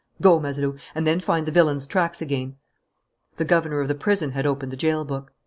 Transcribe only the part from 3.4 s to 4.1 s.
governor of the